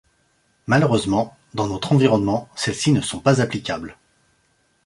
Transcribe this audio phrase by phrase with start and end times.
[0.65, 3.99] Malheureusement, dans notre environnement, celles-ci ne sont pas applicables.